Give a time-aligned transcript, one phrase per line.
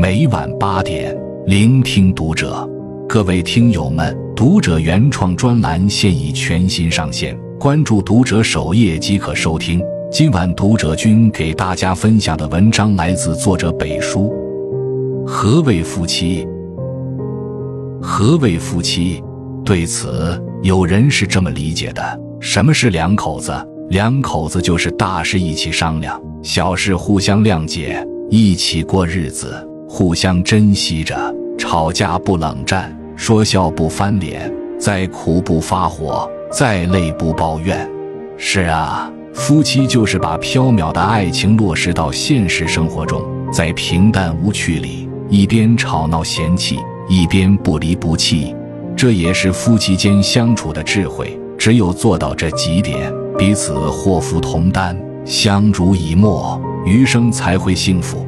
[0.00, 1.12] 每晚八点，
[1.44, 2.64] 聆听读者。
[3.08, 9.82] 各位听友们，读者原创专栏现已全新上线，关注读者首页即可收听。
[10.08, 14.32] 今晚读者君给大家分享的文章来自作者北叔。
[15.26, 16.46] 何谓夫妻？
[18.00, 19.20] 何谓夫妻？
[19.64, 23.52] 对此，有人是这么理解的：什么是两口子？
[23.90, 31.16] 两口子就是大事一起商量，小事互相谅解，一起过日子，互相珍惜着，
[31.56, 37.88] 吵架不冷战，说笑不翻脸，再苦不发火，再累不抱怨。
[38.36, 48.54] 是啊，夫妻就是把缥缈的爱情落实到现实生活中，在平淡无趣里，一边吵闹嫌弃，一边不离不弃，
[48.94, 51.40] 这也是夫妻间相处的智慧。
[51.56, 53.12] 只有做到这几点。
[53.36, 58.26] 彼此祸福同担，相濡以沫，余生才会幸福。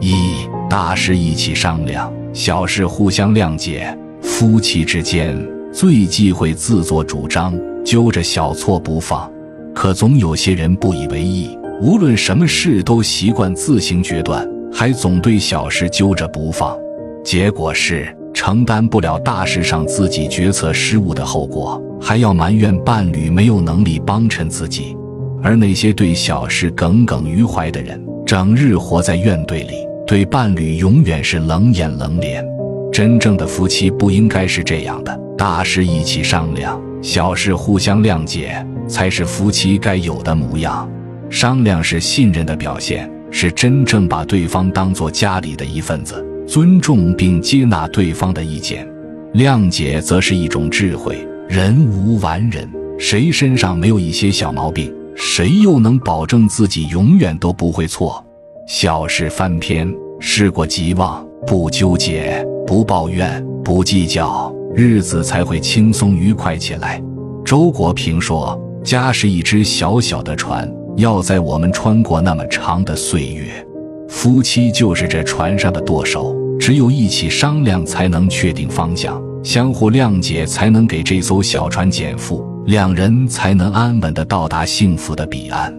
[0.00, 3.96] 一大事一起商量，小事互相谅解。
[4.22, 5.36] 夫妻之间
[5.72, 9.30] 最忌讳自作主张，揪着小错不放。
[9.74, 16.76] 可总有些人不以为意，无论什么事都习惯自行决断，还总对小事揪着不放。
[17.24, 21.82] 结果是承担不了大事上自己决策失误的后果。
[22.00, 24.96] 还要埋怨伴侣没有能力帮衬自己，
[25.42, 32.44] 而那些对小事耿耿于怀的人，整日活在怨怼里，对伴侣永远是冷眼冷脸。
[32.92, 40.86] 真正的夫妻不应该是这样的，大事一起商量，小事互相谅解，才是夫妻该有的模样。
[41.30, 48.86] 商量是信任的表现，是真正把对方当做家里的一份子，尊重并接纳对方的意见。
[49.32, 51.16] 谅解则是一种智慧。
[51.48, 54.94] 人无完人，谁身上没有一些小毛病？
[55.20, 58.24] 谁又能保证自己永远都不会错？
[58.68, 67.02] 小事翻篇，事过即忘，不纠结，不抱怨，不计较，日子才会轻松愉快起来。
[67.44, 73.66] 周国平说：“家是一只小小的船，要在我们穿过那么长的岁月，
[74.08, 85.74] 夫妻就是这船上的舵手，只有一起商量，才能确定方向。”相互谅解，才能给这艘小船减负，两人才能安稳的到达幸福的彼岸。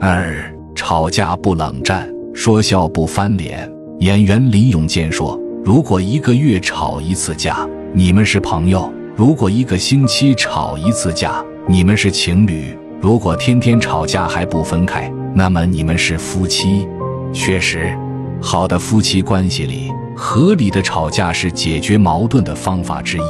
[0.00, 0.42] 二，
[0.74, 3.70] 吵架不冷战，说笑不翻脸。
[3.98, 16.88] 演员林永健说：“如果一个月吵一次架，你们是朋友；如果一个星期吵一次架，你们是情侣；如果天天吵架还不分开，那么你们是夫妻。”
[17.34, 17.94] 确实，
[18.40, 19.92] 好的夫妻关系里。
[20.16, 23.20] 合理的吵架是解决矛盾的方法之一，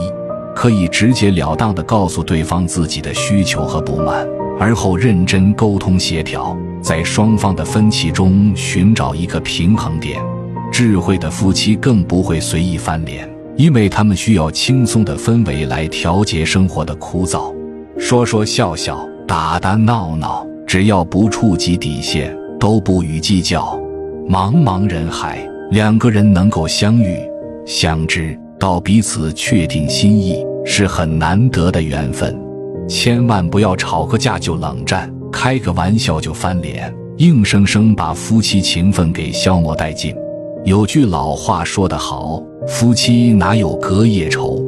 [0.62, 4.25] 可以直截了当地告诉对方自己的需求和不满，
[4.61, 10.23] 而后认真沟通协调，在双方的分歧中寻找一个平衡点。
[10.71, 17.53] 智慧的夫妻更不会随意翻脸，因为他们需要轻松的氛围来调节生活的枯燥。
[17.99, 23.77] 说说笑笑，打打闹闹，只要不触及底线，都不予计较。
[24.29, 25.44] 茫茫人海。
[25.73, 27.17] 两个人能够相遇、
[27.67, 32.39] 相知，到彼此确定心意，是很难得的缘分。
[32.89, 40.15] 千万不要吵个架就冷战，开个玩笑就翻脸，硬生生把夫妻情分给消磨殆尽。
[40.65, 44.62] 有句老话说得好：“夫妻哪有隔夜仇？”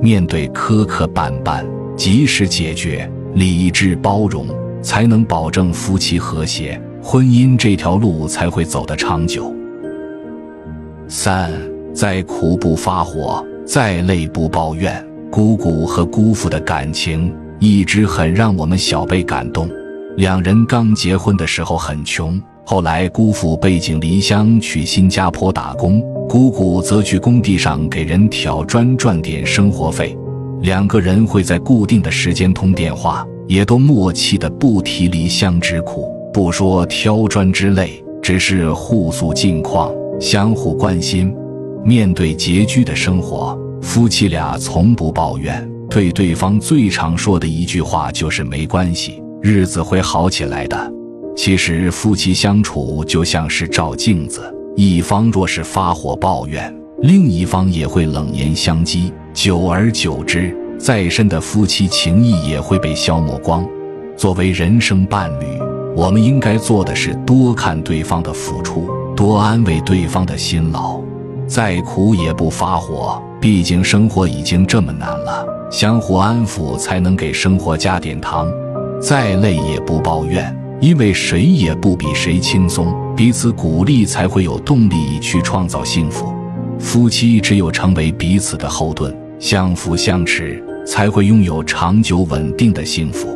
[0.00, 1.64] 面对磕磕绊绊，
[1.96, 4.46] 及时解决，理智包容，
[4.82, 9.54] 才能保证夫妻和谐，婚姻这条路才会走得长久。
[11.06, 11.52] 三，
[11.92, 15.04] 再苦不发火，再累不抱怨。
[15.30, 19.70] 姑姑和姑父的感情一直很让我们小辈感动。
[20.16, 30.18] 两人刚结婚的时候很穷，后来姑父背井离乡去新加坡打工，姑姑则去工地上给人挑砖赚点生活费。
[30.62, 39.92] 两个人会在固定的时间通电话，也都默契的不提离乡之苦，不说挑砖之累，只是互诉近况。
[40.20, 41.32] 相互关心，
[41.84, 43.58] 面对拮据的生活，
[43.90, 45.68] 夫妻俩从不抱怨。
[45.90, 50.92] 对对方最常说的一句话就是“没关系，日子会好起来的”。
[51.36, 54.42] 其实，夫妻相处就像是照镜子，
[54.76, 56.72] 一方若是发火抱怨，
[57.02, 59.12] 另一方也会冷言相讥。
[59.34, 63.66] 久而久之，再深的夫妻情谊也会被消磨光。
[64.16, 65.46] 作为人生伴侣，
[65.96, 68.88] 我们应该做的是多看对方的付出。
[69.16, 71.00] 多安慰对方的辛劳，
[71.50, 73.20] 再苦也不发火。
[73.40, 78.48] 毕竟生活已经这么难了，相互安抚才能给生活加点糖。
[79.02, 86.32] 再累也不抱怨，因为谁也不比谁轻松，彼此鼓励才会有动力去创造幸福。
[86.78, 93.26] 夫妻只有成为彼此的后盾，相扶相持，才会拥有长久稳定的幸福。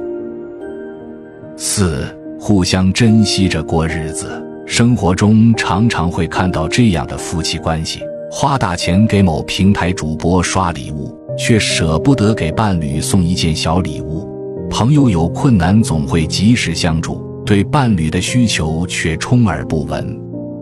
[1.57, 2.07] 四，
[2.39, 4.44] 互相珍惜着过日子。
[4.67, 8.01] 生活中常常会看到这样的夫妻关系：
[8.31, 14.27] 花大钱给某平台主播刷礼物，却舍不得给伴侣送一件小礼物；
[14.71, 20.03] 朋友有困难总会及时相助，对伴侣的需求却充耳不闻；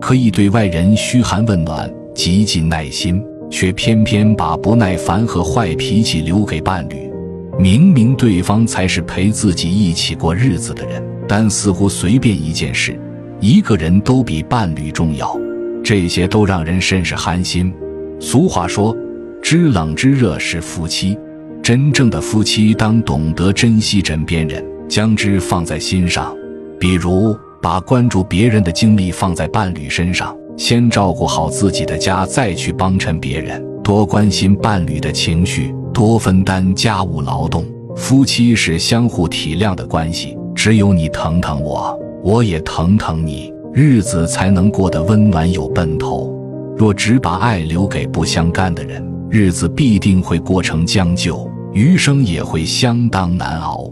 [0.01, 7.09] 可以对外人嘘寒问暖，极尽耐心，却偏偏把不耐烦和坏脾气留给伴侣。
[7.57, 12.99] 明明对方才是陪自己一起过日子的人，但似乎随便一件事。
[13.43, 15.37] 一个人都比伴侣重要，
[15.83, 17.73] 这些都让人甚是寒心。
[18.17, 18.95] 俗话说
[19.43, 21.17] ：“知冷知热是夫妻。”
[21.61, 26.33] 真正的夫妻当懂得珍惜枕边人，将之放在心上。
[26.79, 33.61] 比如，把关注别人的精力放在伴侣身上，先照顾好自己的家，再去帮衬别人。
[33.83, 37.65] 多关心伴侣的情绪，多分担家务劳动。
[37.93, 41.99] 夫妻是相互体谅的关系，只有你疼疼我。
[42.23, 46.33] 我也疼疼你，日子才能过得温暖有奔头。
[46.77, 53.91] 若只把爱留给不相干的人，日子必定会过成将就，余生也会相当难熬。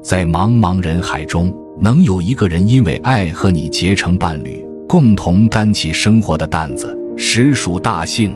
[0.00, 8.32] 在茫茫人海中，能有一个人因为爱和你结成伴侣，共同担起生活的担子，实属大幸。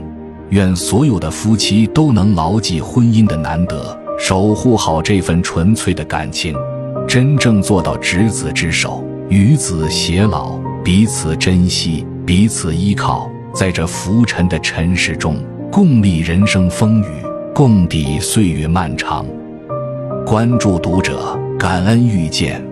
[0.48, 6.54] 愿所有的夫妻都能牢记婚姻的难得，守护好这份纯粹的感情。
[7.06, 15.36] 真正做到执子之手，与子偕老，彼此珍惜，彼此依靠，在这浮沉的尘世中，
[15.70, 17.06] 共历人生风雨，
[17.54, 19.26] 共抵岁月漫长。
[20.24, 22.71] 关注读者，感恩遇见。